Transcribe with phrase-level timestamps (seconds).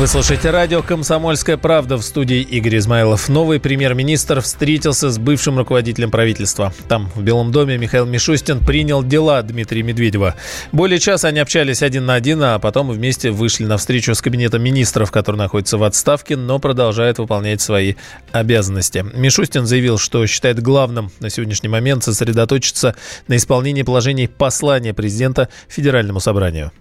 [0.00, 3.28] Вы слушаете радио «Комсомольская правда» в студии Игорь Измайлов.
[3.28, 6.72] Новый премьер-министр встретился с бывшим руководителем правительства.
[6.88, 10.36] Там, в Белом доме, Михаил Мишустин принял дела Дмитрия Медведева.
[10.72, 14.62] Более часа они общались один на один, а потом вместе вышли на встречу с кабинетом
[14.62, 17.96] министров, который находится в отставке, но продолжает выполнять свои
[18.32, 19.04] обязанности.
[19.12, 22.96] Мишустин заявил, что считает главным на сегодняшний момент сосредоточиться
[23.28, 26.72] на исполнении положений послания президента Федеральному собранию.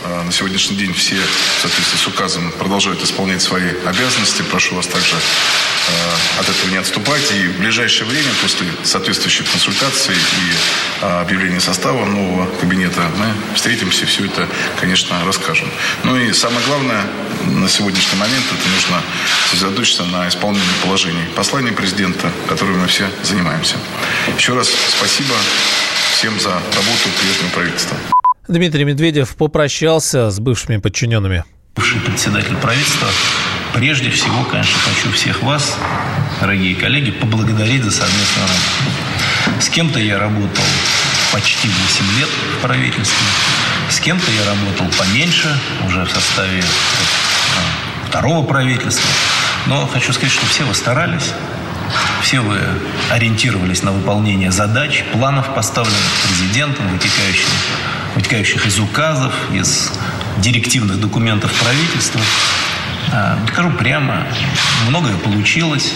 [0.00, 4.42] А, на сегодняшний день все в соответствии с указом продолжают исполнять свои обязанности.
[4.42, 7.30] Прошу вас также э, от этого не отступать.
[7.32, 14.02] И в ближайшее время, после соответствующих консультаций и э, объявления состава нового кабинета, мы встретимся
[14.04, 14.48] и все это,
[14.80, 15.70] конечно, расскажем.
[16.04, 17.04] Ну и самое главное
[17.46, 19.02] на сегодняшний момент это нужно
[19.50, 23.76] сосредоточиться на исполнении положений послания президента, которым мы все занимаемся.
[24.36, 25.34] Еще раз спасибо
[26.12, 27.96] всем за работу прежнего правительства.
[28.48, 31.44] Дмитрий Медведев попрощался с бывшими подчиненными.
[31.76, 33.08] Бывший председатель правительства.
[33.72, 35.76] Прежде всего, конечно, хочу всех вас,
[36.40, 39.62] дорогие коллеги, поблагодарить за совместную работу.
[39.62, 40.64] С кем-то я работал
[41.32, 43.26] почти 8 лет в правительстве,
[43.88, 45.56] с кем-то я работал поменьше,
[45.86, 49.08] уже в составе вот, второго правительства.
[49.66, 51.32] Но хочу сказать, что все вы старались,
[52.22, 52.58] все вы
[53.10, 57.48] ориентировались на выполнение задач, планов, поставленных президентом, вытекающих
[58.14, 59.92] вытекающих из указов, из
[60.38, 62.20] директивных документов правительства.
[63.12, 64.26] А, скажу прямо,
[64.88, 65.94] многое получилось,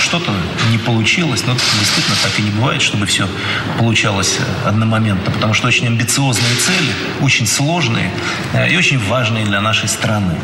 [0.00, 0.32] что-то
[0.70, 3.28] не получилось, но действительно так и не бывает, чтобы все
[3.78, 8.10] получалось одномоментно, потому что очень амбициозные цели, очень сложные
[8.54, 10.34] э, и очень важные для нашей страны.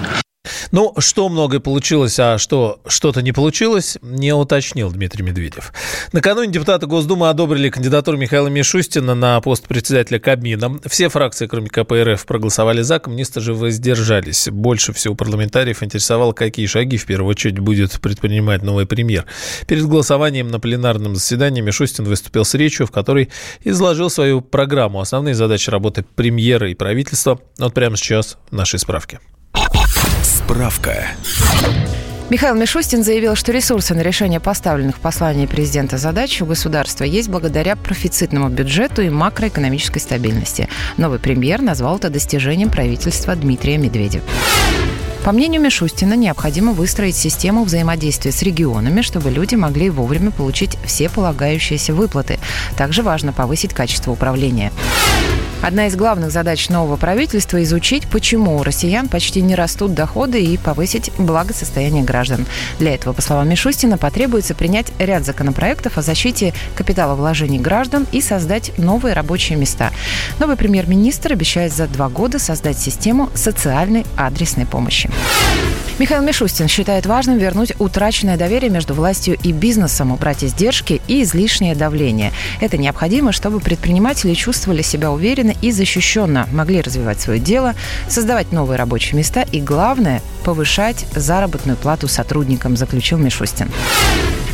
[0.75, 5.73] Ну, что многое получилось, а что что-то не получилось, не уточнил Дмитрий Медведев.
[6.11, 10.81] Накануне депутаты Госдумы одобрили кандидатуру Михаила Мишустина на пост председателя Кабмина.
[10.87, 14.49] Все фракции, кроме КПРФ, проголосовали за, коммунисты же воздержались.
[14.49, 19.27] Больше всего парламентариев интересовало, какие шаги в первую очередь будет предпринимать новый премьер.
[19.69, 23.31] Перед голосованием на пленарном заседании Мишустин выступил с речью, в которой
[23.63, 27.41] изложил свою программу, основные задачи работы премьера и правительства.
[27.59, 29.21] Вот прямо сейчас в нашей справке.
[30.25, 31.09] Справка.
[32.31, 37.77] Михаил Мишустин заявил, что ресурсы на решение поставленных в президента задач у государства есть благодаря
[37.77, 40.71] профицитному бюджету и макроэкономической стабильности.
[40.97, 44.25] Новый премьер назвал это достижением правительства Дмитрия Медведева.
[45.25, 51.11] По мнению Мишустина, необходимо выстроить систему взаимодействия с регионами, чтобы люди могли вовремя получить все
[51.11, 52.39] полагающиеся выплаты.
[52.79, 54.73] Также важно повысить качество управления.
[55.65, 60.59] Одна из главных задач нового правительства– изучить, почему у россиян почти не растут доходы и
[60.59, 62.45] повысить благосостояние граждан.
[62.79, 68.77] Для этого, по словам Мишустина, потребуется принять ряд законопроектов о защите капиталовложений граждан и создать
[68.77, 69.91] новые рабочие места.
[70.39, 75.09] Новый премьер-министр обещает за два года создать систему социальной адресной помощи.
[75.99, 81.77] Михаил Мишустин считает важным вернуть утраченное доверие между властью и бизнесом, убрать издержки и излишнее
[81.77, 82.33] давление.
[82.61, 87.75] Это необходимо, чтобы предприниматели чувствовали себя уверенно и защищенно, могли развивать свое дело,
[88.09, 93.71] создавать новые рабочие места и, главное, повышать заработную плату сотрудникам, заключил Мишустин.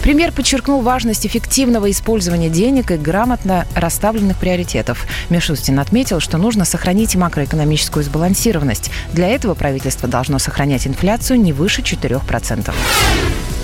[0.03, 5.07] Премьер подчеркнул важность эффективного использования денег и грамотно расставленных приоритетов.
[5.29, 8.91] Мишустин отметил, что нужно сохранить макроэкономическую сбалансированность.
[9.13, 12.73] Для этого правительство должно сохранять инфляцию не выше 4%.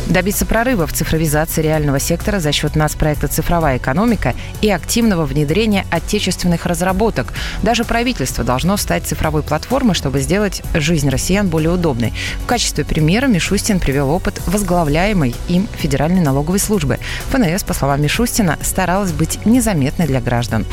[0.07, 5.85] Добиться прорыва в цифровизации реального сектора за счет нас проекта «Цифровая экономика» и активного внедрения
[5.91, 7.33] отечественных разработок.
[7.63, 12.13] Даже правительство должно стать цифровой платформой, чтобы сделать жизнь россиян более удобной.
[12.37, 16.99] В качестве примера Мишустин привел опыт возглавляемой им Федеральной налоговой службы.
[17.31, 20.67] ФНС, по словам Мишустина, старалась быть незаметной для граждан.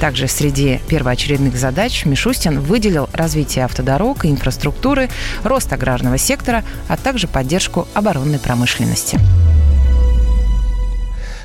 [0.00, 5.08] Также среди первоочередных задач Мишустин выделил развитие автодорог и инфраструктуры,
[5.42, 9.18] рост аграрного сектора, а также поддержку оборонной промышленности.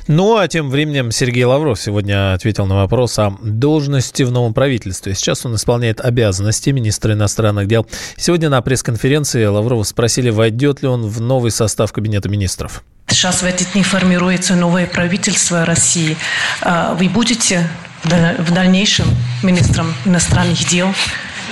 [0.06, 5.14] Ну, а тем временем Сергей Лавров сегодня ответил на вопрос о должности в новом правительстве.
[5.14, 7.86] Сейчас он исполняет обязанности министра иностранных дел.
[8.18, 12.84] Сегодня на пресс-конференции Лаврова спросили, войдет ли он в новый состав Кабинета министров.
[13.06, 16.18] Сейчас в эти дни формируется новое правительство России.
[16.60, 17.66] А вы будете
[18.04, 19.06] в дальнейшем
[19.42, 20.94] министром иностранных дел.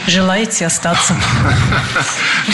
[0.06, 1.16] Желаете остаться?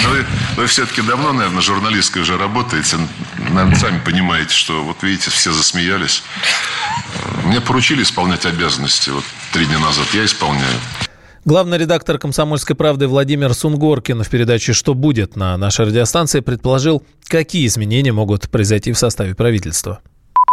[0.04, 2.98] Ну, вы, вы все-таки давно, наверное, журналисткой уже работаете.
[3.38, 6.22] Наверное, сами понимаете, что, вот видите, все засмеялись.
[7.44, 9.08] Мне поручили исполнять обязанности.
[9.08, 10.74] Вот три дня назад я исполняю.
[11.46, 17.66] Главный редактор «Комсомольской правды» Владимир Сунгоркин в передаче «Что будет» на нашей радиостанции предположил, какие
[17.66, 20.00] изменения могут произойти в составе правительства.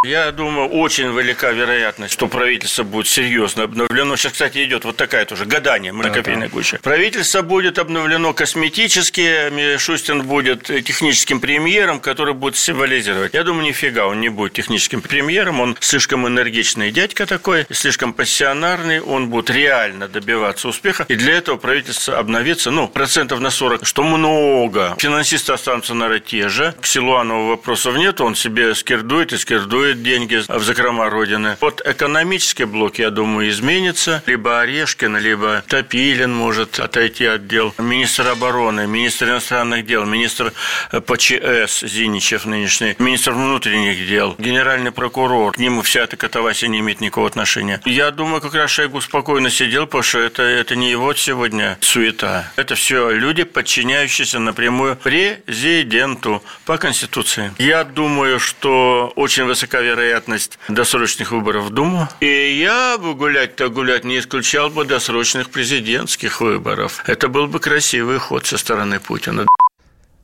[0.05, 4.15] Я думаю, очень велика вероятность, что правительство будет серьезно обновлено.
[4.15, 6.77] Сейчас, кстати, идет вот такая тоже гадание на копейной гуще.
[6.77, 13.33] Правительство будет обновлено косметически, Мишустин будет техническим премьером, который будет символизировать.
[13.33, 19.01] Я думаю, нифига, он не будет техническим премьером, он слишком энергичный дядька такой, слишком пассионарный,
[19.01, 24.03] он будет реально добиваться успеха, и для этого правительство обновится, ну, процентов на 40, что
[24.03, 24.95] много.
[24.99, 26.75] Финансисты останутся, наверное, те же.
[26.79, 31.57] К Силуанову вопросов нет, он себе скирдует и скирдует отдает деньги в закрома Родины.
[31.61, 34.21] Вот экономический блок, я думаю, изменится.
[34.25, 37.73] Либо Орешкин, либо Топилин может отойти от дел.
[37.77, 40.53] Министр обороны, министр иностранных дел, министр
[40.91, 45.53] э, ПЧС Зиничев нынешний, министр внутренних дел, генеральный прокурор.
[45.53, 47.81] К нему вся эта катавасия не имеет никакого отношения.
[47.85, 52.51] Я думаю, как раз Шойгу спокойно сидел, потому что это, это не его сегодня суета.
[52.55, 57.51] Это все люди, подчиняющиеся напрямую президенту по Конституции.
[57.57, 62.09] Я думаю, что очень высока вероятность досрочных выборов в Думу.
[62.19, 67.03] И я бы гулять-то гулять не исключал бы досрочных президентских выборов.
[67.07, 69.45] Это был бы красивый ход со стороны Путина.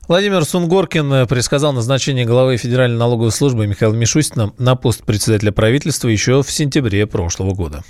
[0.07, 6.43] Владимир Сунгоркин предсказал назначение главы Федеральной налоговой службы Михаила Мишустина на пост председателя правительства еще
[6.43, 7.83] в сентябре прошлого года.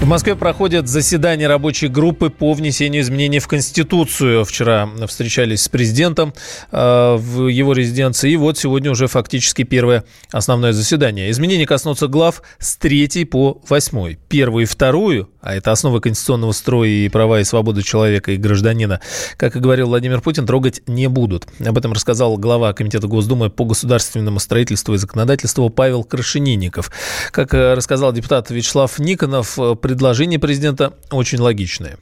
[0.00, 4.44] В Москве проходят заседания рабочей группы по внесению изменений в Конституцию.
[4.44, 6.32] Вчера встречались с президентом
[6.70, 8.30] э, в его резиденции.
[8.30, 11.30] И вот сегодня уже фактически первое основное заседание.
[11.30, 14.16] Изменения коснутся глав с 3 по 8.
[14.28, 19.00] Первую и вторую, а это основа конституционного строя и права и свободы человека и гражданина,
[19.36, 21.46] как и говорил Владимир Путин, трогать не будут.
[21.64, 26.92] Об этом рассказал глава Комитета Госдумы по государственному строительству и законодательству Павел Крашенинников.
[27.32, 31.96] Как э, рассказал депутат Вячеслав Никонов, пред предложения президента очень логичные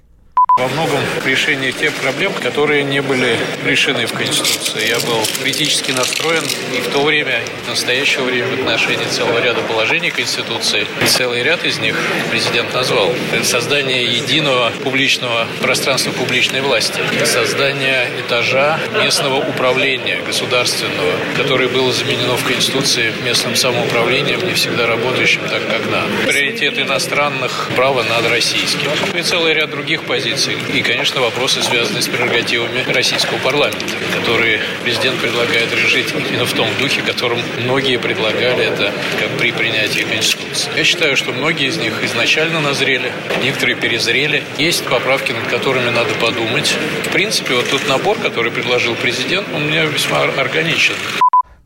[0.57, 4.89] во многом решение тех проблем, которые не были решены в Конституции.
[4.89, 9.43] Я был критически настроен и в то время, и в настоящее время в отношении целого
[9.43, 10.87] ряда положений Конституции.
[11.03, 11.99] И целый ряд из них
[12.31, 13.13] президент назвал.
[13.43, 22.45] Создание единого публичного пространства публичной власти, создание этажа местного управления государственного, которое было заменено в
[22.45, 26.07] Конституции местным самоуправлением, не всегда работающим так, как надо.
[26.29, 28.91] Приоритет иностранных права над российским.
[29.15, 35.19] И целый ряд других позиций и, конечно, вопросы, связанные с прерогативами российского парламента, которые президент
[35.21, 40.71] предлагает решить именно в том духе, которым многие предлагали это как при принятии Конституции.
[40.77, 43.13] Я считаю, что многие из них изначально назрели,
[43.43, 44.43] некоторые перезрели.
[44.59, 46.75] Есть поправки, над которыми надо подумать.
[47.05, 50.95] В принципе, вот тот набор, который предложил президент, он мне весьма органичен.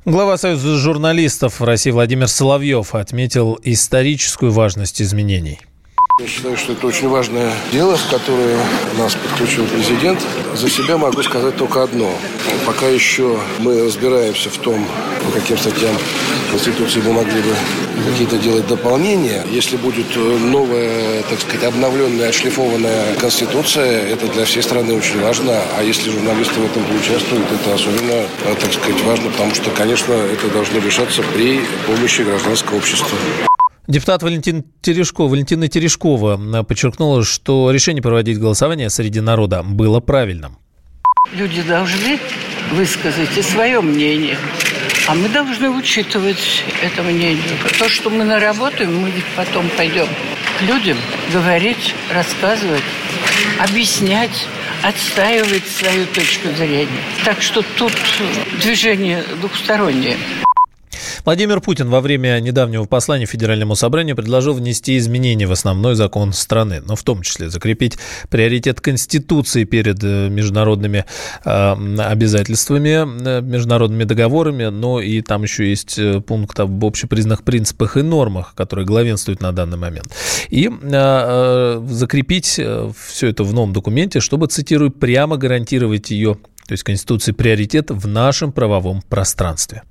[0.04, 5.58] Глава Союза журналистов России Владимир Соловьев отметил историческую важность изменений.
[6.20, 8.58] Я считаю, что это очень важное дело, в которое
[8.98, 10.20] нас подключил президент.
[10.52, 12.12] За себя могу сказать только одно.
[12.66, 14.84] Пока еще мы разбираемся в том,
[15.24, 15.94] по каким статьям
[16.50, 17.54] Конституции мы могли бы
[18.04, 19.44] какие-то делать дополнения.
[19.48, 25.62] Если будет новая, так сказать, обновленная, отшлифованная Конституция, это для всей страны очень важно.
[25.76, 28.26] А если журналисты в этом поучаствуют, это особенно,
[28.60, 33.16] так сказать, важно, потому что, конечно, это должно решаться при помощи гражданского общества.
[33.88, 40.58] Депутат Валентин Терешков, Валентина Терешкова э, подчеркнула, что решение проводить голосование среди народа было правильным.
[41.32, 42.18] Люди должны
[42.70, 44.36] высказать и свое мнение.
[45.06, 47.42] А мы должны учитывать это мнение.
[47.78, 50.06] То, что мы наработаем, мы потом пойдем
[50.58, 50.98] к людям
[51.32, 52.84] говорить, рассказывать,
[53.58, 54.46] объяснять,
[54.82, 56.88] отстаивать свою точку зрения.
[57.24, 57.92] Так что тут
[58.60, 60.18] движение двухстороннее.
[61.28, 66.80] Владимир Путин во время недавнего послания Федеральному собранию предложил внести изменения в основной закон страны,
[66.82, 67.98] но в том числе закрепить
[68.30, 71.04] приоритет Конституции перед э, международными
[71.44, 71.50] э,
[71.98, 78.54] обязательствами, э, международными договорами, но и там еще есть пункт об общепризнанных принципах и нормах,
[78.54, 80.08] которые главенствуют на данный момент.
[80.48, 80.70] И
[81.90, 87.90] закрепить все это в новом документе, чтобы, цитирую, прямо гарантировать ее, то есть Конституции, приоритет
[87.90, 89.82] в нашем правовом пространстве.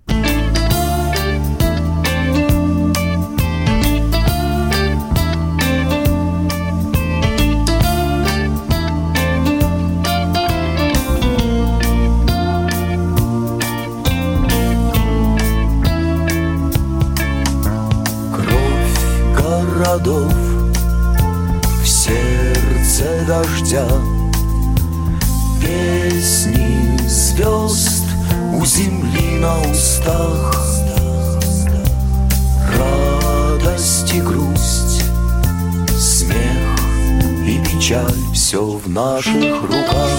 [38.48, 40.10] все в наших руках.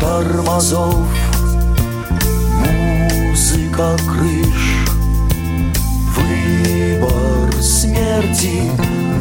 [0.00, 1.08] тормозов
[2.58, 4.43] Музыка крыльев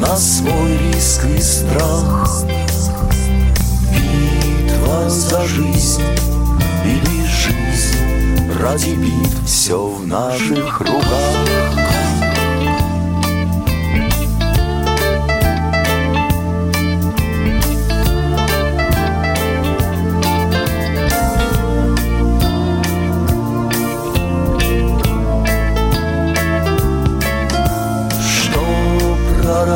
[0.03, 2.43] на свой риск и страх.
[3.91, 6.03] Битва за жизнь
[6.85, 11.82] или жизнь ради битв Все в наших руках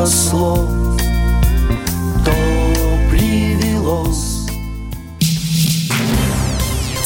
[0.08, 0.56] проросло,
[2.24, 2.32] то
[3.10, 4.48] привелось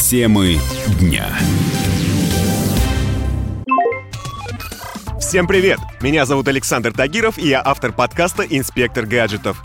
[0.08, 0.58] Темы
[1.00, 1.26] дня.
[5.18, 5.80] Всем привет!
[6.00, 9.64] Меня зовут Александр Тагиров, и я автор подкаста «Инспектор гаджетов».